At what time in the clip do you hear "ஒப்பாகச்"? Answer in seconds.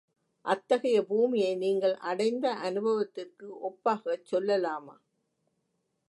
3.61-4.25